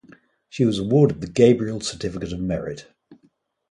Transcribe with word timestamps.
She 0.49 0.65
was 0.65 0.79
awarded 0.79 1.21
the 1.21 1.27
Gabriel 1.27 1.79
Certificate 1.79 2.33
of 2.33 2.39
Merit. 2.39 2.87